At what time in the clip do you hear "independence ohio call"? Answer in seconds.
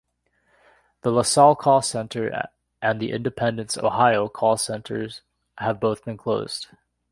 3.11-4.57